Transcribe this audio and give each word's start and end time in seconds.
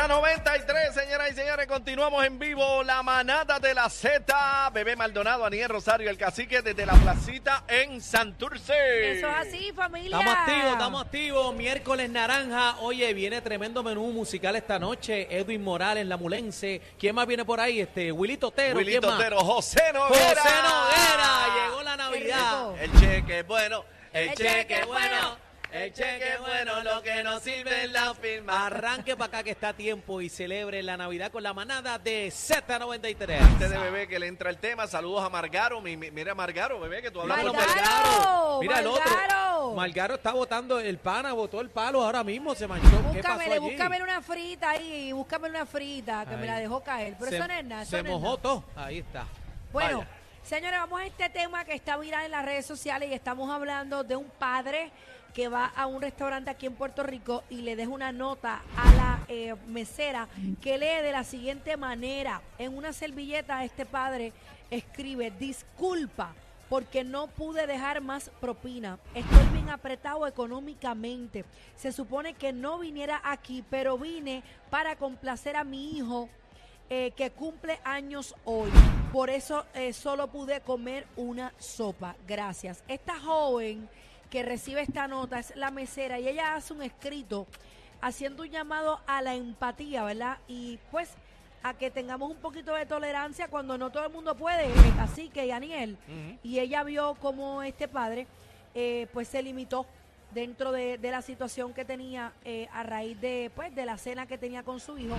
Z93, 0.00 0.94
señoras 0.94 1.30
y 1.30 1.34
señores, 1.34 1.66
continuamos 1.66 2.24
en 2.24 2.38
vivo. 2.38 2.82
La 2.82 3.02
manada 3.02 3.58
de 3.58 3.74
la 3.74 3.90
Z. 3.90 4.70
Bebé 4.72 4.96
Maldonado, 4.96 5.44
Aniel 5.44 5.68
Rosario, 5.68 6.08
el 6.08 6.16
cacique 6.16 6.62
desde 6.62 6.86
la 6.86 6.94
placita 6.94 7.64
en 7.68 8.00
Santurce. 8.00 9.18
Eso 9.18 9.28
es 9.28 9.34
así, 9.36 9.72
familia. 9.74 10.18
Estamos 10.18 10.38
activos, 10.38 10.72
estamos 10.72 11.02
activos. 11.02 11.54
Miércoles 11.54 12.08
naranja. 12.08 12.76
Oye, 12.80 13.12
viene 13.12 13.42
tremendo 13.42 13.82
menú 13.82 14.06
musical 14.06 14.56
esta 14.56 14.78
noche. 14.78 15.28
Edwin 15.30 15.62
Morales, 15.62 16.06
la 16.06 16.16
mulense. 16.16 16.80
¿Quién 16.98 17.14
más 17.14 17.26
viene 17.26 17.44
por 17.44 17.60
ahí? 17.60 17.80
Este, 17.80 18.10
Willy 18.10 18.38
Totero. 18.38 18.78
Willy. 18.78 19.00
Totero, 19.00 19.40
José 19.40 19.82
Noguera. 19.92 20.40
José 20.40 20.56
Noguera. 20.62 21.66
Llegó 21.66 21.82
la 21.82 21.96
Navidad. 21.98 22.82
El 22.82 22.90
cheque 22.98 23.40
es 23.40 23.46
bueno, 23.46 23.84
el, 24.14 24.30
El 24.30 24.34
cheque 24.34 24.50
cheque 24.50 24.74
es 24.76 24.80
es 24.80 24.86
bueno. 24.86 25.08
bueno. 25.10 25.49
El 25.72 25.92
cheque 25.92 26.34
es 26.34 26.40
bueno, 26.40 26.82
lo 26.82 27.00
que 27.00 27.22
no 27.22 27.38
sirve 27.38 27.84
es 27.84 27.92
la 27.92 28.12
firma. 28.14 28.66
Arranque 28.66 29.16
para 29.16 29.26
acá 29.28 29.42
que 29.44 29.50
está 29.52 29.68
a 29.68 29.72
tiempo 29.72 30.20
y 30.20 30.28
celebre 30.28 30.82
la 30.82 30.96
Navidad 30.96 31.30
con 31.30 31.42
la 31.44 31.54
manada 31.54 31.96
de 31.98 32.26
Z93. 32.28 33.40
Antes 33.40 33.70
de 33.70 33.78
bebé 33.78 34.08
que 34.08 34.18
le 34.18 34.26
entra 34.26 34.50
el 34.50 34.58
tema, 34.58 34.88
saludos 34.88 35.22
a 35.24 35.28
Margaro. 35.28 35.80
Mi- 35.80 35.96
mi- 35.96 36.10
Mira, 36.10 36.34
Margaro, 36.34 36.80
bebé, 36.80 37.00
que 37.02 37.10
tú 37.12 37.20
hablas 37.20 37.44
con 37.44 37.54
Margaro. 37.54 37.80
Margaro. 37.80 38.58
Mira 38.60 38.78
el 38.80 38.86
otro. 38.88 39.04
Margaro. 39.10 39.74
Margaro 39.74 40.14
está 40.16 40.32
votando 40.32 40.80
el 40.80 40.98
pana, 40.98 41.32
votó 41.34 41.60
el 41.60 41.70
palo 41.70 42.02
ahora 42.02 42.24
mismo, 42.24 42.54
se 42.56 42.66
manchó. 42.66 42.88
¿Qué 43.12 43.22
pasó 43.22 43.34
Búscamele, 43.34 43.54
allí? 43.54 43.60
búscamele 43.70 44.02
una 44.04 44.22
frita 44.22 44.70
ahí, 44.70 45.12
búscamele 45.12 45.54
una 45.56 45.66
frita 45.66 46.26
que 46.28 46.36
me 46.36 46.46
la 46.46 46.58
dejó 46.58 46.82
caer. 46.82 47.14
Pero 47.18 47.30
se, 47.30 47.36
eso 47.36 47.46
no 47.46 47.54
es 47.54 47.64
nada, 47.64 47.82
eso 47.82 47.90
se 47.96 48.02
no 48.02 48.10
mojó 48.10 48.26
nada. 48.26 48.42
todo. 48.42 48.64
Ahí 48.74 48.98
está. 48.98 49.24
Bueno, 49.72 49.98
Vaya. 49.98 50.10
Señores, 50.42 50.78
vamos 50.80 51.00
a 51.00 51.06
este 51.06 51.28
tema 51.28 51.64
que 51.64 51.74
está 51.74 51.96
viral 51.96 52.24
en 52.24 52.30
las 52.32 52.44
redes 52.44 52.66
sociales 52.66 53.10
y 53.10 53.14
estamos 53.14 53.50
hablando 53.50 54.04
de 54.04 54.16
un 54.16 54.28
padre 54.38 54.90
que 55.34 55.48
va 55.48 55.66
a 55.66 55.86
un 55.86 56.02
restaurante 56.02 56.50
aquí 56.50 56.66
en 56.66 56.74
Puerto 56.74 57.02
Rico 57.02 57.44
y 57.50 57.62
le 57.62 57.76
deja 57.76 57.90
una 57.90 58.12
nota 58.12 58.62
a 58.76 58.94
la 58.94 59.24
eh, 59.28 59.54
mesera 59.68 60.28
que 60.60 60.76
lee 60.76 61.02
de 61.02 61.12
la 61.12 61.24
siguiente 61.24 61.76
manera. 61.76 62.42
En 62.58 62.76
una 62.76 62.92
servilleta 62.92 63.64
este 63.64 63.86
padre 63.86 64.32
escribe, 64.70 65.30
disculpa 65.30 66.34
porque 66.68 67.02
no 67.02 67.26
pude 67.26 67.66
dejar 67.66 68.00
más 68.00 68.30
propina. 68.40 68.98
Estoy 69.14 69.44
bien 69.52 69.70
apretado 69.70 70.26
económicamente. 70.26 71.44
Se 71.76 71.90
supone 71.90 72.34
que 72.34 72.52
no 72.52 72.78
viniera 72.78 73.20
aquí, 73.24 73.64
pero 73.68 73.98
vine 73.98 74.44
para 74.70 74.94
complacer 74.96 75.56
a 75.56 75.64
mi 75.64 75.96
hijo 75.96 76.28
eh, 76.90 77.12
que 77.16 77.30
cumple 77.30 77.80
años 77.84 78.34
hoy. 78.44 78.70
Por 79.12 79.30
eso 79.30 79.64
eh, 79.74 79.92
solo 79.92 80.26
pude 80.26 80.60
comer 80.60 81.06
una 81.16 81.52
sopa. 81.58 82.16
Gracias. 82.26 82.82
Esta 82.88 83.18
joven 83.18 83.88
que 84.28 84.42
recibe 84.42 84.82
esta 84.82 85.08
nota 85.08 85.38
es 85.38 85.54
la 85.56 85.70
mesera 85.70 86.20
y 86.20 86.28
ella 86.28 86.54
hace 86.54 86.72
un 86.72 86.82
escrito 86.82 87.46
haciendo 88.00 88.42
un 88.42 88.50
llamado 88.50 89.00
a 89.06 89.22
la 89.22 89.34
empatía, 89.34 90.04
¿verdad? 90.04 90.38
Y 90.48 90.78
pues 90.90 91.10
a 91.62 91.74
que 91.74 91.90
tengamos 91.90 92.30
un 92.30 92.38
poquito 92.38 92.74
de 92.74 92.86
tolerancia 92.86 93.48
cuando 93.48 93.76
no 93.76 93.90
todo 93.90 94.06
el 94.06 94.12
mundo 94.12 94.34
puede, 94.34 94.66
así 94.98 95.28
que 95.28 95.46
Daniel. 95.46 95.98
Y 96.42 96.58
ella 96.58 96.82
vio 96.84 97.14
como 97.16 97.62
este 97.62 97.86
padre 97.86 98.26
eh, 98.74 99.08
pues 99.12 99.28
se 99.28 99.42
limitó 99.42 99.86
dentro 100.32 100.72
de, 100.72 100.96
de 100.96 101.10
la 101.10 101.22
situación 101.22 101.74
que 101.74 101.84
tenía 101.84 102.32
eh, 102.44 102.68
a 102.72 102.82
raíz 102.82 103.20
de 103.20 103.50
pues 103.54 103.74
de 103.74 103.84
la 103.84 103.98
cena 103.98 104.26
que 104.26 104.38
tenía 104.38 104.62
con 104.62 104.80
su 104.80 104.96
hijo. 104.96 105.16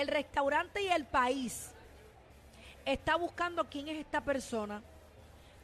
El 0.00 0.08
restaurante 0.08 0.82
y 0.82 0.88
el 0.88 1.04
país 1.04 1.72
está 2.84 3.16
buscando 3.16 3.64
quién 3.64 3.88
es 3.88 3.98
esta 3.98 4.20
persona 4.20 4.80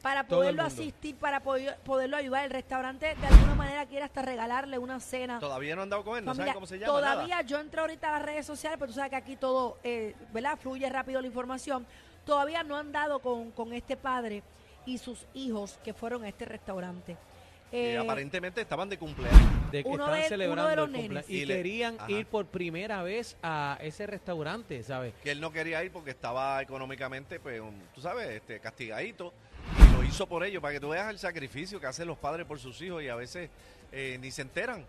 para 0.01 0.23
Todo 0.27 0.39
poderlo 0.41 0.61
asistir, 0.63 1.15
para 1.15 1.39
poder- 1.39 1.77
poderlo 1.77 2.17
ayudar. 2.17 2.43
El 2.45 2.51
restaurante 2.51 3.15
de 3.15 3.27
alguna 3.27 3.55
manera 3.55 3.85
quiere 3.87 4.03
hasta 4.05 4.21
regalarle 4.21 4.77
una 4.77 4.99
cena. 4.99 5.39
Todavía 5.39 5.75
no 5.75 5.81
han 5.81 5.89
dado 5.89 6.03
con 6.03 6.17
él, 6.17 6.25
no 6.25 6.31
Familia, 6.31 6.45
saben 6.47 6.53
cómo 6.53 6.67
se 6.67 6.77
llama. 6.77 6.93
todavía 6.93 7.35
nada. 7.37 7.41
yo 7.47 7.59
entré 7.59 7.81
ahorita 7.81 8.09
a 8.09 8.11
las 8.19 8.21
redes 8.21 8.45
sociales, 8.45 8.77
pero 8.77 8.91
tú 8.91 8.95
sabes 8.95 9.09
que 9.09 9.15
aquí 9.15 9.35
todo, 9.35 9.77
eh, 9.83 10.13
¿verdad? 10.31 10.59
Fluye 10.61 10.87
rápido 10.89 11.21
la 11.21 11.27
información. 11.27 11.87
Todavía 12.25 12.61
no 12.61 12.75
han 12.77 12.91
dado 12.91 13.19
con, 13.19 13.51
con 13.51 13.73
este 13.73 13.97
padre 13.97 14.43
y 14.85 14.97
sus 14.99 15.25
hijos 15.33 15.79
que 15.83 15.93
fueron 15.93 16.23
a 16.23 16.27
este 16.27 16.45
restaurante. 16.45 17.17
Eh, 17.71 17.97
aparentemente 17.97 18.61
estaban 18.61 18.87
de 18.89 18.99
cumpleaños. 18.99 19.41
De 19.75 19.83
que 19.83 19.89
Uno 19.89 20.05
están 20.05 20.21
de- 20.21 20.27
celebrando 20.29 20.61
uno 20.63 20.69
de 20.69 20.75
los 20.77 20.87
el 20.89 20.95
cumpleaños 20.95 21.29
y, 21.29 21.33
Y 21.41 21.45
le- 21.45 21.55
querían 21.57 21.95
Ajá. 21.99 22.11
ir 22.11 22.25
por 22.27 22.45
primera 22.45 23.03
vez 23.03 23.35
a 23.43 23.77
ese 23.81 24.07
restaurante, 24.07 24.81
¿sabes? 24.83 25.13
Que 25.23 25.31
él 25.31 25.41
no 25.41 25.51
quería 25.51 25.83
ir 25.83 25.91
porque 25.91 26.11
estaba 26.11 26.61
económicamente, 26.61 27.39
pues, 27.39 27.59
un- 27.59 27.81
tú 27.93 27.99
sabes, 28.01 28.29
este, 28.29 28.59
castigadito. 28.59 29.33
Y 29.79 29.93
lo 29.95 30.03
hizo 30.03 30.27
por 30.27 30.43
ello, 30.45 30.61
para 30.61 30.73
que 30.75 30.79
tú 30.79 30.89
veas 30.89 31.09
el 31.09 31.19
sacrificio 31.19 31.79
que 31.79 31.87
hacen 31.87 32.07
los 32.07 32.17
padres 32.17 32.45
por 32.45 32.59
sus 32.59 32.81
hijos 32.81 33.03
y 33.03 33.09
a 33.09 33.15
veces 33.15 33.49
eh, 33.91 34.17
ni 34.21 34.29
se 34.31 34.41
enteran. 34.43 34.85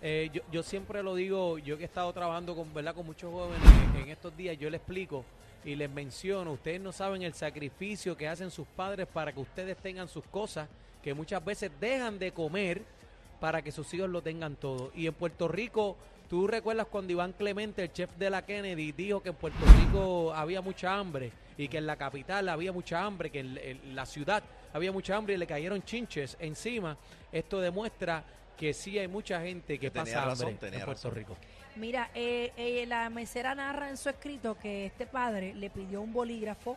Eh, 0.00 0.30
yo, 0.32 0.42
yo 0.52 0.62
siempre 0.62 1.02
lo 1.02 1.14
digo, 1.14 1.58
yo 1.58 1.76
que 1.76 1.82
he 1.82 1.86
estado 1.86 2.12
trabajando 2.12 2.54
con, 2.54 2.72
¿verdad? 2.72 2.94
con 2.94 3.04
muchos 3.06 3.32
jóvenes 3.32 3.60
en, 3.94 4.02
en 4.02 4.08
estos 4.10 4.36
días, 4.36 4.56
yo 4.58 4.70
les 4.70 4.78
explico 4.80 5.24
y 5.64 5.74
les 5.74 5.90
menciono, 5.90 6.52
ustedes 6.52 6.80
no 6.80 6.92
saben 6.92 7.22
el 7.22 7.34
sacrificio 7.34 8.16
que 8.16 8.28
hacen 8.28 8.50
sus 8.50 8.66
padres 8.68 9.06
para 9.12 9.32
que 9.32 9.40
ustedes 9.40 9.76
tengan 9.78 10.06
sus 10.08 10.24
cosas, 10.26 10.68
que 11.02 11.14
muchas 11.14 11.44
veces 11.44 11.70
dejan 11.80 12.18
de 12.18 12.30
comer 12.32 12.82
para 13.40 13.62
que 13.62 13.72
sus 13.72 13.92
hijos 13.94 14.08
lo 14.10 14.22
tengan 14.22 14.56
todo. 14.56 14.90
Y 14.94 15.06
en 15.06 15.14
Puerto 15.14 15.48
Rico, 15.48 15.96
tú 16.28 16.46
recuerdas 16.46 16.86
cuando 16.90 17.12
Iván 17.12 17.32
Clemente, 17.32 17.82
el 17.82 17.92
chef 17.92 18.10
de 18.16 18.30
la 18.30 18.44
Kennedy, 18.44 18.92
dijo 18.92 19.22
que 19.22 19.30
en 19.30 19.36
Puerto 19.36 19.64
Rico 19.80 20.32
había 20.34 20.60
mucha 20.60 20.98
hambre 20.98 21.32
y 21.56 21.68
que 21.68 21.78
en 21.78 21.86
la 21.86 21.96
capital 21.96 22.48
había 22.48 22.72
mucha 22.72 23.04
hambre, 23.04 23.30
que 23.30 23.40
en, 23.40 23.58
en 23.58 23.94
la 23.96 24.06
ciudad 24.06 24.42
había 24.72 24.92
mucha 24.92 25.16
hambre 25.16 25.34
y 25.34 25.38
le 25.38 25.46
cayeron 25.46 25.82
chinches 25.82 26.36
encima. 26.40 26.96
Esto 27.32 27.60
demuestra 27.60 28.24
que 28.56 28.74
sí 28.74 28.98
hay 28.98 29.08
mucha 29.08 29.40
gente 29.40 29.78
que 29.78 29.90
Tenía 29.90 30.14
pasa 30.14 30.24
razón, 30.26 30.48
hambre 30.48 30.68
en 30.68 30.72
Puerto 30.84 30.92
razón. 30.92 31.14
Rico. 31.14 31.36
Mira, 31.76 32.10
eh, 32.12 32.52
eh, 32.56 32.84
la 32.86 33.08
mesera 33.08 33.54
narra 33.54 33.88
en 33.88 33.96
su 33.96 34.08
escrito 34.08 34.58
que 34.58 34.86
este 34.86 35.06
padre 35.06 35.54
le 35.54 35.70
pidió 35.70 36.00
un 36.02 36.12
bolígrafo 36.12 36.76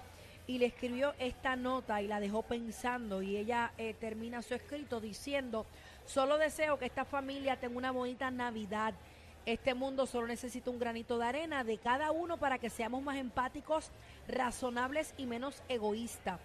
y 0.51 0.57
le 0.57 0.65
escribió 0.65 1.13
esta 1.17 1.55
nota 1.55 2.01
y 2.01 2.07
la 2.07 2.19
dejó 2.19 2.41
pensando 2.41 3.21
y 3.21 3.37
ella 3.37 3.71
eh, 3.77 3.93
termina 3.93 4.41
su 4.41 4.53
escrito 4.53 4.99
diciendo, 4.99 5.65
solo 6.05 6.37
deseo 6.37 6.77
que 6.77 6.85
esta 6.85 7.05
familia 7.05 7.55
tenga 7.55 7.77
una 7.77 7.91
bonita 7.91 8.29
Navidad. 8.31 8.93
Este 9.45 9.73
mundo 9.73 10.05
solo 10.05 10.27
necesita 10.27 10.69
un 10.69 10.77
granito 10.77 11.17
de 11.17 11.25
arena 11.25 11.63
de 11.63 11.77
cada 11.77 12.11
uno 12.11 12.35
para 12.35 12.59
que 12.59 12.69
seamos 12.69 13.01
más 13.01 13.15
empáticos, 13.15 13.91
razonables 14.27 15.13
y 15.17 15.25
menos 15.25 15.63
egoístas. 15.69 16.37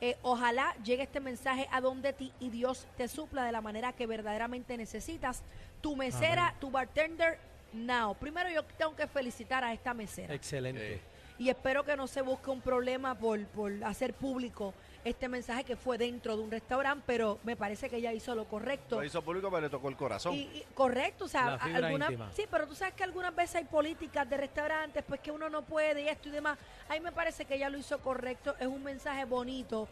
Eh, 0.00 0.16
ojalá 0.22 0.74
llegue 0.82 1.02
este 1.02 1.20
mensaje 1.20 1.68
a 1.70 1.82
donde 1.82 2.14
ti 2.14 2.32
y 2.40 2.48
Dios 2.48 2.86
te 2.96 3.08
supla 3.08 3.44
de 3.44 3.52
la 3.52 3.60
manera 3.60 3.92
que 3.92 4.06
verdaderamente 4.06 4.78
necesitas. 4.78 5.42
Tu 5.82 5.94
mesera, 5.96 6.54
tu 6.60 6.70
bartender, 6.70 7.38
now. 7.74 8.14
Primero 8.14 8.48
yo 8.48 8.64
tengo 8.64 8.96
que 8.96 9.06
felicitar 9.06 9.62
a 9.64 9.72
esta 9.72 9.92
mesera 9.92 10.34
Excelente. 10.34 11.00
Y 11.40 11.48
espero 11.48 11.84
que 11.84 11.96
no 11.96 12.06
se 12.06 12.20
busque 12.20 12.50
un 12.50 12.60
problema 12.60 13.14
por, 13.18 13.42
por 13.46 13.72
hacer 13.84 14.12
público 14.12 14.74
este 15.06 15.26
mensaje 15.26 15.64
que 15.64 15.74
fue 15.74 15.96
dentro 15.96 16.36
de 16.36 16.42
un 16.42 16.50
restaurante, 16.50 17.02
pero 17.06 17.38
me 17.44 17.56
parece 17.56 17.88
que 17.88 17.96
ella 17.96 18.12
hizo 18.12 18.34
lo 18.34 18.44
correcto. 18.44 18.96
Lo 19.00 19.04
hizo 19.06 19.22
público, 19.22 19.48
pero 19.48 19.62
le 19.62 19.70
tocó 19.70 19.88
el 19.88 19.96
corazón. 19.96 20.34
Y, 20.34 20.40
y- 20.40 20.64
correcto, 20.74 21.24
o 21.24 21.28
sea, 21.28 21.52
La 21.52 21.58
fibra 21.58 21.86
alguna- 21.86 22.04
íntima. 22.10 22.30
sí, 22.34 22.42
pero 22.50 22.66
tú 22.68 22.74
sabes 22.74 22.92
que 22.92 23.04
algunas 23.04 23.34
veces 23.34 23.56
hay 23.56 23.64
políticas 23.64 24.28
de 24.28 24.36
restaurantes, 24.36 25.02
pues 25.08 25.20
que 25.20 25.30
uno 25.30 25.48
no 25.48 25.62
puede 25.62 26.02
y 26.02 26.08
esto 26.08 26.28
y 26.28 26.32
demás. 26.32 26.58
Ahí 26.90 27.00
me 27.00 27.10
parece 27.10 27.46
que 27.46 27.54
ella 27.54 27.70
lo 27.70 27.78
hizo 27.78 27.98
correcto, 28.00 28.54
es 28.60 28.66
un 28.66 28.84
mensaje 28.84 29.24
bonito 29.24 29.88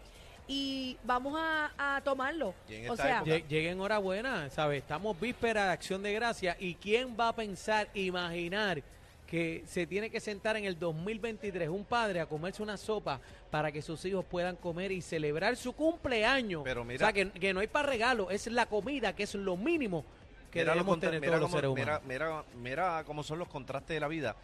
y 0.46 0.98
vamos 1.04 1.40
a, 1.40 1.70
a 1.96 2.02
tomarlo. 2.02 2.52
O 2.90 2.96
sea, 2.96 3.24
Llegue 3.24 3.70
enhorabuena, 3.70 4.50
¿sabes? 4.50 4.82
Estamos 4.82 5.18
víspera 5.18 5.64
de 5.64 5.70
acción 5.72 6.02
de 6.02 6.12
gracia 6.12 6.54
y 6.60 6.74
quién 6.74 7.16
va 7.18 7.28
a 7.28 7.34
pensar, 7.34 7.88
imaginar 7.94 8.82
que 9.28 9.62
se 9.66 9.86
tiene 9.86 10.08
que 10.10 10.20
sentar 10.20 10.56
en 10.56 10.64
el 10.64 10.78
2023 10.78 11.68
un 11.68 11.84
padre 11.84 12.20
a 12.20 12.26
comerse 12.26 12.62
una 12.62 12.78
sopa 12.78 13.20
para 13.50 13.70
que 13.70 13.82
sus 13.82 14.02
hijos 14.06 14.24
puedan 14.24 14.56
comer 14.56 14.90
y 14.90 15.02
celebrar 15.02 15.54
su 15.56 15.74
cumpleaños. 15.74 16.62
Pero 16.64 16.82
mira- 16.82 16.96
o 16.96 16.98
sea, 17.06 17.12
que, 17.12 17.30
que 17.30 17.52
no 17.52 17.60
hay 17.60 17.66
para 17.66 17.86
regalo, 17.88 18.30
es 18.30 18.46
la 18.46 18.64
comida, 18.66 19.14
que 19.14 19.24
es 19.24 19.34
lo 19.34 19.56
mínimo 19.56 20.04
que 20.50 20.60
Mira, 20.60 20.72
debemos 20.72 20.98
tener 20.98 21.20
mira 21.20 21.32
todos 21.32 21.40
los 21.42 21.50
cómo- 21.50 21.60
seres 21.60 21.74
mira- 21.74 21.98
humanos. 21.98 22.08
mira- 22.08 22.44
mira 22.62 23.04
cómo 23.04 23.22
son 23.22 23.38
los 23.38 23.48
contrastes 23.48 23.94
de 23.94 24.00
la 24.00 24.08
vida. 24.08 24.34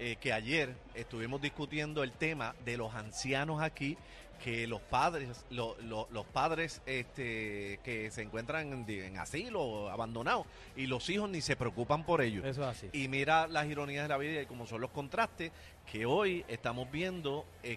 Eh, 0.00 0.16
que 0.20 0.32
ayer 0.32 0.74
estuvimos 0.94 1.40
discutiendo 1.40 2.02
el 2.02 2.10
tema 2.12 2.54
de 2.64 2.76
los 2.76 2.94
ancianos 2.94 3.62
aquí, 3.62 3.96
que 4.42 4.66
los 4.66 4.80
padres, 4.80 5.44
lo- 5.50 5.76
lo- 5.82 6.08
los 6.10 6.24
padres 6.24 6.80
este, 6.86 7.78
que 7.84 8.10
se 8.10 8.22
encuentran 8.22 8.72
en, 8.72 8.88
en 8.88 9.18
asilo, 9.18 9.90
abandonados, 9.90 10.46
y 10.76 10.86
los 10.86 11.08
hijos 11.10 11.28
ni 11.28 11.42
se 11.42 11.54
preocupan 11.56 12.04
por 12.04 12.22
ellos. 12.22 12.44
Eso 12.46 12.62
es 12.62 12.68
así. 12.68 12.88
Y 12.94 13.08
mira 13.08 13.46
las 13.46 13.66
ironías 13.66 14.04
de 14.04 14.08
la 14.08 14.16
vida 14.16 14.40
y 14.40 14.46
cómo 14.46 14.66
son 14.66 14.80
los 14.80 14.90
contrastes, 14.90 15.52
que 15.84 16.06
hoy 16.06 16.44
estamos 16.48 16.90
viendo 16.90 17.44
eh, 17.62 17.76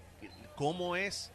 cómo 0.55 0.95
es 0.95 1.33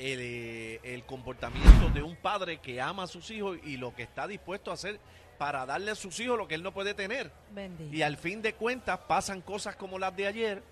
el, 0.00 0.18
eh, 0.20 0.80
el 0.82 1.04
comportamiento 1.04 1.90
de 1.90 2.02
un 2.02 2.16
padre 2.16 2.58
que 2.58 2.80
ama 2.80 3.02
a 3.04 3.06
sus 3.06 3.30
hijos 3.30 3.58
y 3.64 3.76
lo 3.76 3.94
que 3.94 4.02
está 4.02 4.26
dispuesto 4.26 4.70
a 4.70 4.74
hacer 4.74 4.98
para 5.38 5.64
darle 5.66 5.90
a 5.90 5.94
sus 5.94 6.18
hijos 6.20 6.36
lo 6.36 6.48
que 6.48 6.54
él 6.54 6.62
no 6.62 6.72
puede 6.72 6.94
tener. 6.94 7.30
Bendito. 7.50 7.94
Y 7.94 8.02
al 8.02 8.16
fin 8.16 8.42
de 8.42 8.54
cuentas 8.54 8.98
pasan 9.08 9.40
cosas 9.40 9.76
como 9.76 9.98
las 9.98 10.16
de 10.16 10.26
ayer, 10.26 10.62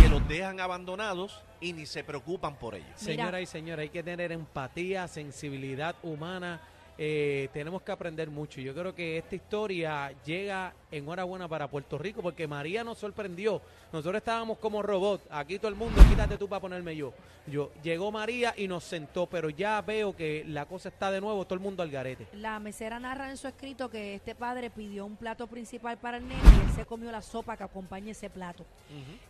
que 0.00 0.08
los 0.08 0.26
dejan 0.28 0.60
abandonados 0.60 1.42
y 1.60 1.72
ni 1.72 1.86
se 1.86 2.04
preocupan 2.04 2.56
por 2.56 2.74
ellos. 2.74 2.88
Señora 2.96 3.40
y 3.40 3.46
señora, 3.46 3.82
hay 3.82 3.88
que 3.88 4.02
tener 4.02 4.32
empatía, 4.32 5.08
sensibilidad 5.08 5.96
humana. 6.02 6.60
Eh, 7.00 7.48
tenemos 7.52 7.82
que 7.82 7.92
aprender 7.92 8.28
mucho. 8.28 8.60
Yo 8.60 8.74
creo 8.74 8.92
que 8.92 9.18
esta 9.18 9.36
historia 9.36 10.12
llega 10.24 10.74
en 10.90 11.08
hora 11.08 11.22
buena 11.22 11.46
para 11.46 11.68
Puerto 11.68 11.96
Rico 11.96 12.22
porque 12.22 12.48
María 12.48 12.82
nos 12.82 12.98
sorprendió. 12.98 13.62
Nosotros 13.92 14.16
estábamos 14.16 14.58
como 14.58 14.82
robot. 14.82 15.22
Aquí 15.30 15.58
todo 15.58 15.68
el 15.68 15.76
mundo, 15.76 16.02
quítate 16.08 16.36
tú 16.36 16.48
para 16.48 16.60
ponerme 16.60 16.96
yo. 16.96 17.14
Yo 17.46 17.70
llegó 17.82 18.10
María 18.10 18.52
y 18.56 18.66
nos 18.66 18.82
sentó, 18.82 19.26
pero 19.26 19.48
ya 19.48 19.80
veo 19.80 20.14
que 20.14 20.44
la 20.48 20.66
cosa 20.66 20.88
está 20.88 21.10
de 21.12 21.20
nuevo, 21.20 21.44
todo 21.44 21.54
el 21.54 21.60
mundo 21.60 21.84
al 21.84 21.90
garete. 21.90 22.26
La 22.32 22.58
mesera 22.58 22.98
narra 22.98 23.30
en 23.30 23.36
su 23.36 23.46
escrito 23.46 23.88
que 23.88 24.16
este 24.16 24.34
padre 24.34 24.68
pidió 24.68 25.06
un 25.06 25.16
plato 25.16 25.46
principal 25.46 25.98
para 25.98 26.18
el 26.18 26.26
nene 26.26 26.42
y 26.42 26.68
él 26.68 26.74
se 26.74 26.84
comió 26.84 27.12
la 27.12 27.22
sopa 27.22 27.56
que 27.56 27.62
acompaña 27.62 28.10
ese 28.10 28.28
plato. 28.28 28.66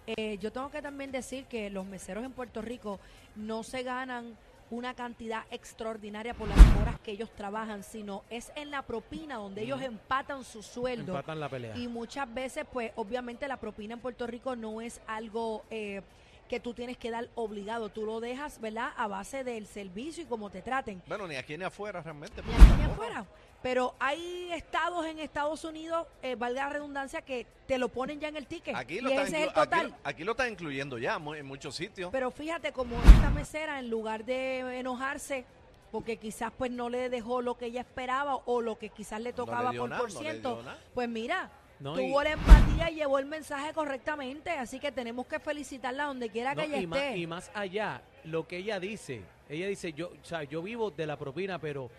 Eh, 0.06 0.38
yo 0.40 0.50
tengo 0.50 0.70
que 0.70 0.80
también 0.80 1.12
decir 1.12 1.44
que 1.44 1.70
los 1.70 1.84
meseros 1.84 2.24
en 2.24 2.32
Puerto 2.32 2.62
Rico 2.62 2.98
no 3.36 3.62
se 3.62 3.82
ganan 3.82 4.36
una 4.70 4.94
cantidad 4.94 5.44
extraordinaria 5.50 6.34
por 6.34 6.48
las 6.48 6.58
horas 6.80 6.98
que 7.00 7.12
ellos 7.12 7.30
trabajan, 7.34 7.82
sino 7.82 8.24
es 8.30 8.52
en 8.54 8.70
la 8.70 8.82
propina 8.82 9.36
donde 9.36 9.62
ellos 9.62 9.80
empatan 9.82 10.44
su 10.44 10.62
sueldo. 10.62 11.12
Empatan 11.12 11.40
la 11.40 11.48
pelea. 11.48 11.76
Y 11.76 11.88
muchas 11.88 12.32
veces, 12.32 12.66
pues, 12.70 12.92
obviamente 12.96 13.48
la 13.48 13.58
propina 13.58 13.94
en 13.94 14.00
Puerto 14.00 14.26
Rico 14.26 14.56
no 14.56 14.80
es 14.80 15.00
algo 15.06 15.64
eh, 15.70 16.02
que 16.48 16.58
tú 16.60 16.74
tienes 16.74 16.96
que 16.96 17.10
dar 17.10 17.28
obligado. 17.34 17.90
Tú 17.90 18.04
lo 18.04 18.20
dejas, 18.20 18.60
¿verdad? 18.60 18.90
A 18.96 19.06
base 19.06 19.44
del 19.44 19.66
servicio 19.66 20.22
y 20.24 20.26
cómo 20.26 20.50
te 20.50 20.62
traten. 20.62 21.02
Bueno, 21.06 21.28
ni 21.28 21.36
aquí 21.36 21.56
ni 21.56 21.64
afuera 21.64 22.00
realmente. 22.02 22.42
Ni 22.42 22.52
aquí 22.54 22.72
ni 22.78 22.84
afuera. 22.84 23.24
Pero 23.62 23.94
hay 23.98 24.50
estados 24.52 25.04
en 25.06 25.18
Estados 25.18 25.64
Unidos, 25.64 26.06
eh, 26.22 26.36
valga 26.36 26.64
la 26.66 26.70
redundancia, 26.70 27.22
que 27.22 27.44
te 27.66 27.76
lo 27.76 27.88
ponen 27.88 28.20
ya 28.20 28.28
en 28.28 28.36
el 28.36 28.46
ticket. 28.46 28.74
Aquí 28.74 29.00
lo, 29.00 29.10
y 29.10 29.12
está 29.12 29.24
ese 29.24 29.36
es 29.36 29.42
el 29.42 29.48
inclu- 29.50 29.94
aquí- 30.04 30.24
lo 30.24 30.32
incluyendo 30.48 30.96
ya 30.98 31.16
en 31.36 31.46
muchos 31.46 31.74
sitios. 31.74 32.10
Pero 32.12 32.30
fíjate, 32.30 32.72
como 32.72 32.96
esta 33.02 33.30
mesera, 33.30 33.78
en 33.80 33.90
lugar 33.90 34.24
de 34.24 34.78
enojarse, 34.78 35.44
porque 35.90 36.18
quizás 36.18 36.52
pues 36.56 36.70
no 36.70 36.88
le 36.88 37.08
dejó 37.10 37.42
lo 37.42 37.58
que 37.58 37.66
ella 37.66 37.80
esperaba 37.80 38.36
o 38.46 38.60
lo 38.60 38.78
que 38.78 38.90
quizás 38.90 39.18
le 39.20 39.24
No 39.24 39.30
le 39.30 39.32
tocaba 39.32 39.72
por 39.72 39.88
nada, 39.90 40.00
por 40.02 40.12
ciento, 40.12 40.62
pues 40.94 41.08
mira, 41.08 41.50
No, 41.80 41.92
y- 41.98 42.08
tuvo 42.08 42.22
la 42.22 42.32
empatía 42.32 42.90
y 42.90 42.96
llevó 42.96 43.18
el 43.18 43.26
mensaje 43.26 43.72
correctamente, 43.72 44.50
así 44.50 44.80
que 44.80 44.90
tenemos 44.90 45.26
que 45.26 45.38
felicitarla 45.38 46.04
donde 46.04 46.28
quiera 46.30 46.54
que 46.54 46.64
ella 46.64 46.80
y, 46.80 46.86
más, 46.86 46.98
esté. 46.98 47.16
y 47.18 47.26
más 47.26 47.50
allá, 47.54 48.02
lo 48.24 48.46
que 48.48 48.56
ella 48.58 48.80
dice, 48.80 49.22
ella 49.48 49.68
dice, 49.68 49.92
yo, 49.92 50.08
o 50.08 50.24
sea, 50.24 50.42
yo 50.42 50.62
vivo 50.62 50.90
de 50.90 51.06
la 51.06 51.16
propina, 51.16 51.58
pero 51.58 51.90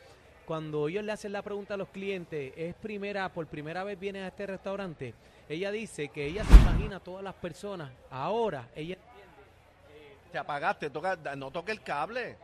cuando 0.46 0.88
ellos 0.88 1.04
le 1.04 1.12
hacen 1.12 1.32
la 1.32 1.42
pregunta 1.42 1.76
a 1.76 1.78
los 1.78 1.90
clientes, 1.90 2.54
es 2.58 2.76
primera, 2.76 3.30
por 3.30 3.48
primera 3.48 3.84
vez 3.84 4.00
viene 4.00 4.24
a 4.24 4.28
este 4.28 4.48
restaurante, 4.48 5.14
ella 5.48 5.72
dice 5.72 6.10
que 6.10 6.26
ella 6.26 6.44
se 6.44 6.54
imagina 6.56 6.98
a 6.98 7.00
todas 7.00 7.24
las 7.24 7.36
personas, 7.36 7.92
ahora 8.12 8.68
ella 8.76 8.98
Te 10.32 10.38
apagaste, 10.38 10.90
toca, 10.92 11.16
no 11.36 11.50
toque 11.50 11.72
el 11.72 11.82
cable. 11.82 12.36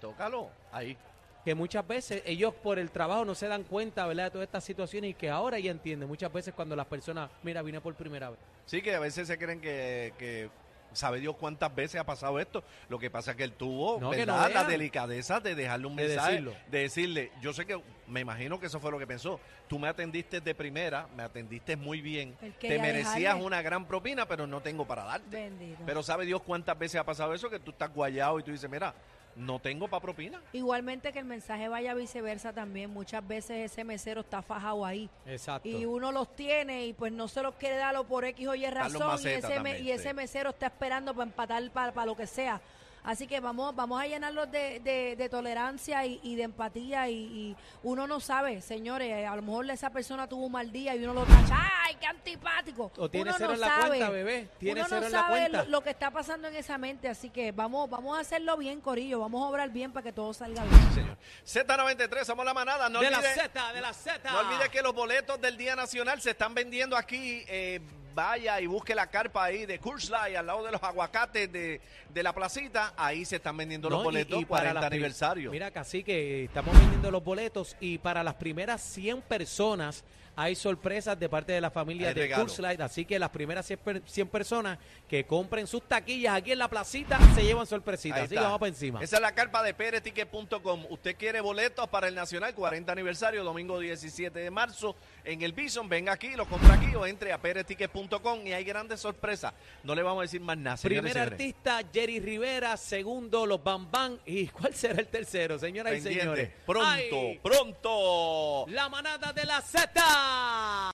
Tócalo. 0.00 0.48
Ahí. 0.72 0.96
Que 1.44 1.54
muchas 1.54 1.86
veces 1.86 2.22
ellos 2.24 2.54
por 2.54 2.78
el 2.78 2.90
trabajo 2.90 3.24
no 3.24 3.34
se 3.34 3.46
dan 3.48 3.64
cuenta, 3.64 4.06
¿verdad?, 4.06 4.24
de 4.24 4.30
todas 4.30 4.46
estas 4.46 4.64
situaciones 4.64 5.10
y 5.10 5.14
que 5.14 5.28
ahora 5.30 5.58
ella 5.58 5.70
entiende, 5.70 6.06
muchas 6.06 6.32
veces 6.32 6.54
cuando 6.54 6.74
las 6.74 6.86
personas, 6.86 7.30
mira, 7.42 7.60
vine 7.62 7.80
por 7.80 7.94
primera 7.94 8.30
vez. 8.30 8.38
Sí, 8.66 8.80
que 8.80 8.94
a 8.94 9.00
veces 9.00 9.28
se 9.28 9.36
creen 9.36 9.60
que, 9.60 10.14
que 10.18 10.48
sabe 10.94 11.20
Dios 11.20 11.36
cuántas 11.36 11.74
veces 11.74 12.00
ha 12.00 12.04
pasado 12.04 12.38
esto. 12.38 12.62
Lo 12.88 12.98
que 12.98 13.10
pasa 13.10 13.32
es 13.32 13.36
que 13.36 13.44
él 13.44 13.52
tuvo 13.52 14.00
No, 14.00 14.10
que 14.12 14.24
no 14.24 14.34
¿verdad? 14.34 14.52
la 14.54 14.64
delicadeza 14.64 15.40
de 15.40 15.54
dejarle 15.54 15.86
un 15.86 15.96
De 15.96 16.06
mensaje, 16.06 16.30
decirlo. 16.30 16.54
de 16.70 16.78
decirle, 16.78 17.32
yo 17.42 17.52
sé 17.52 17.66
que, 17.66 17.78
me 18.06 18.20
imagino 18.20 18.58
que 18.58 18.66
eso 18.66 18.80
fue 18.80 18.90
lo 18.90 18.98
que 18.98 19.06
pensó. 19.06 19.38
Tú 19.68 19.78
me 19.78 19.88
atendiste 19.88 20.40
de 20.40 20.54
primera, 20.54 21.08
me 21.16 21.24
atendiste 21.24 21.76
muy 21.76 22.00
bien, 22.00 22.36
te 22.60 22.78
merecías 22.78 23.16
dejarle. 23.16 23.44
una 23.44 23.60
gran 23.60 23.86
propina, 23.86 24.26
pero 24.26 24.46
no 24.46 24.62
tengo 24.62 24.86
para 24.86 25.04
darte. 25.04 25.36
Bendito. 25.36 25.82
Pero 25.84 26.02
sabe 26.02 26.24
Dios 26.24 26.40
cuántas 26.42 26.78
veces 26.78 27.00
ha 27.00 27.04
pasado 27.04 27.34
eso 27.34 27.50
que 27.50 27.58
tú 27.58 27.72
estás 27.72 27.92
guayado 27.92 28.38
y 28.38 28.42
tú 28.44 28.50
dices, 28.52 28.70
mira, 28.70 28.94
no 29.36 29.58
tengo 29.58 29.88
para 29.88 30.00
propina. 30.00 30.40
Igualmente 30.52 31.12
que 31.12 31.18
el 31.18 31.24
mensaje 31.24 31.68
vaya 31.68 31.94
viceversa 31.94 32.52
también. 32.52 32.90
Muchas 32.90 33.26
veces 33.26 33.70
ese 33.72 33.84
mesero 33.84 34.20
está 34.20 34.42
fajado 34.42 34.84
ahí. 34.84 35.08
Exacto. 35.26 35.68
Y 35.68 35.84
uno 35.84 36.12
los 36.12 36.34
tiene 36.36 36.86
y 36.86 36.92
pues 36.92 37.12
no 37.12 37.28
se 37.28 37.42
los 37.42 37.54
quiere 37.56 37.76
darlo 37.76 38.04
por 38.04 38.24
X 38.24 38.46
o 38.48 38.54
Y 38.54 38.66
razón. 38.66 39.18
Y 39.22 39.28
ese, 39.28 39.48
me- 39.48 39.54
también, 39.54 39.84
y 39.84 39.90
ese 39.90 40.08
sí. 40.10 40.14
mesero 40.14 40.50
está 40.50 40.66
esperando 40.66 41.12
para 41.14 41.24
empatar 41.24 41.70
para, 41.70 42.06
lo 42.06 42.16
que 42.16 42.26
sea. 42.26 42.60
Así 43.04 43.26
que 43.26 43.38
vamos, 43.40 43.76
vamos 43.76 44.00
a 44.00 44.06
llenarlos 44.06 44.50
de, 44.50 44.80
de- 44.80 45.14
de 45.16 45.28
tolerancia 45.28 46.06
y, 46.06 46.18
y 46.22 46.36
de 46.36 46.44
empatía. 46.44 47.08
Y, 47.10 47.14
y 47.14 47.56
uno 47.82 48.06
no 48.06 48.18
sabe, 48.18 48.62
señores, 48.62 49.26
a 49.26 49.36
lo 49.36 49.42
mejor 49.42 49.70
esa 49.70 49.90
persona 49.90 50.26
tuvo 50.26 50.46
un 50.46 50.52
mal 50.52 50.72
día 50.72 50.96
y 50.96 51.04
uno 51.04 51.12
lo 51.12 51.24
tacha. 51.24 51.54
¡Ay, 51.84 51.96
qué 52.00 52.06
antipático! 52.06 52.90
O 52.96 53.10
tiene 53.10 53.28
uno 53.30 53.34
cero 53.36 53.48
no 53.50 53.54
en 53.54 53.60
la 53.60 53.66
sabe. 53.66 53.86
cuenta, 53.88 54.08
bebé. 54.08 54.48
Tiene 54.58 54.80
uno 54.80 54.88
cero 54.88 55.00
no 55.02 55.06
en 55.06 55.12
la 55.12 55.18
sabe 55.20 55.38
cuenta. 55.40 55.64
Lo, 55.64 55.70
lo 55.70 55.80
que 55.82 55.90
está 55.90 56.10
pasando 56.10 56.48
en 56.48 56.56
esa 56.56 56.78
mente. 56.78 57.08
Así 57.08 57.28
que 57.28 57.52
vamos, 57.52 57.90
vamos 57.90 58.16
a 58.16 58.20
hacerlo 58.22 58.56
bien, 58.56 58.80
Corillo. 58.80 59.20
Vamos 59.20 59.42
a 59.42 59.48
obrar 59.50 59.68
bien 59.70 59.92
para 59.92 60.02
que 60.04 60.12
todo 60.12 60.32
salga 60.32 60.64
bien. 60.64 60.80
Sí, 60.88 60.94
señor. 60.94 61.18
Z93, 61.46 62.24
somos 62.24 62.44
la 62.46 62.54
manada. 62.54 62.88
No 62.88 63.00
de 63.00 63.10
la 63.10 63.20
Z, 63.20 63.72
de 63.74 63.80
la 63.82 63.92
Z. 63.92 64.30
No 64.30 64.38
olvide 64.40 64.70
que 64.70 64.80
los 64.80 64.94
boletos 64.94 65.38
del 65.40 65.56
Día 65.58 65.76
Nacional 65.76 66.22
se 66.22 66.30
están 66.30 66.54
vendiendo 66.54 66.96
aquí. 66.96 67.44
eh, 67.48 67.80
vaya 68.14 68.60
y 68.60 68.66
busque 68.66 68.94
la 68.94 69.08
carpa 69.08 69.44
ahí 69.44 69.66
de 69.66 69.78
Kurzlai 69.78 70.36
al 70.36 70.46
lado 70.46 70.64
de 70.64 70.72
los 70.72 70.82
aguacates 70.82 71.50
de, 71.52 71.80
de 72.08 72.22
la 72.22 72.32
placita. 72.32 72.94
Ahí 72.96 73.24
se 73.24 73.36
están 73.36 73.56
vendiendo 73.56 73.90
los 73.90 73.98
No, 73.98 74.04
boletos 74.04 74.40
y 74.40 74.44
para 74.44 74.62
40 74.62 74.74
las 74.80 74.88
pri- 74.88 74.96
aniversario. 74.96 75.50
Mira, 75.50 75.70
casi 75.70 76.04
que 76.04 76.44
estamos 76.44 76.78
vendiendo 76.78 77.10
los 77.10 77.24
boletos 77.24 77.76
y 77.80 77.98
para 77.98 78.22
las 78.22 78.34
primeras 78.34 78.80
100 78.82 79.22
personas 79.22 80.04
hay 80.36 80.56
sorpresas 80.56 81.16
de 81.20 81.28
parte 81.28 81.52
de 81.52 81.60
la 81.60 81.70
familia 81.70 82.08
Hay 82.08 82.14
de. 82.14 82.30
Kurzlight. 82.32 82.80
Así 82.80 83.04
que 83.04 83.20
las 83.20 83.30
primeras 83.30 83.66
100, 83.66 83.78
per- 83.78 84.02
100 84.04 84.28
personas 84.28 84.78
que 85.08 85.24
compren 85.26 85.66
sus 85.68 85.82
taquillas 85.86 86.34
aquí 86.34 86.50
en 86.50 86.58
la 86.58 86.66
placita 86.68 87.20
se 87.36 87.44
llevan 87.44 87.66
sorpresitas. 87.68 88.18
Ahí 88.18 88.24
Así 88.24 88.34
está. 88.34 88.40
que 88.40 88.44
vamos 88.46 88.58
para 88.58 88.68
encima. 88.70 89.00
Esa 89.02 89.16
es 89.16 89.22
la 89.22 89.32
carpa 89.32 89.62
de 89.62 89.74
pereticket.com. 89.74 90.86
Usted 90.90 91.16
quiere 91.16 91.40
boletos 91.40 91.88
para 91.88 92.08
el 92.08 92.16
Nacional 92.16 92.52
40 92.52 92.90
aniversario, 92.90 93.44
domingo 93.44 93.78
17 93.78 94.36
de 94.38 94.50
marzo 94.50 94.96
en 95.24 95.42
el 95.42 95.52
Bison. 95.52 95.88
Venga 95.88 96.12
aquí, 96.12 96.30
lo 96.36 96.46
compra 96.46 96.74
aquí 96.74 96.94
o 96.94 97.06
entre 97.06 97.32
a 97.32 97.38
pereticket.com 97.40 98.46
y 98.46 98.52
hay 98.52 98.64
grandes 98.64 99.00
sorpresas. 99.00 99.52
No 99.82 99.94
le 99.94 100.02
vamos 100.02 100.20
a 100.20 100.22
decir 100.22 100.40
más 100.40 100.56
nada. 100.56 100.76
señores 100.76 101.00
Primer 101.00 101.12
señores. 101.12 101.32
artista, 101.32 101.80
Jerry 101.92 102.20
Rivera. 102.20 102.76
Segundo, 102.76 103.46
los 103.46 103.62
Bam 103.62 103.90
Bam. 103.90 104.18
¿Y 104.26 104.46
cuál 104.48 104.74
será 104.74 105.00
el 105.00 105.08
tercero, 105.08 105.58
señoras 105.58 105.94
y 105.94 106.00
señores? 106.00 106.50
Pronto, 106.66 106.86
¡Ay! 106.90 107.40
pronto. 107.42 108.66
La 108.68 108.88
manada 108.88 109.32
de 109.32 109.44
la 109.44 109.60
Z. 109.60 109.90